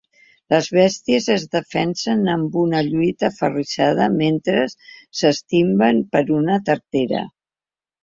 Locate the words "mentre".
4.17-4.67